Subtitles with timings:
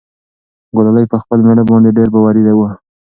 [0.75, 2.69] ګلالۍ په خپل مېړه باندې ډېر باوري وه.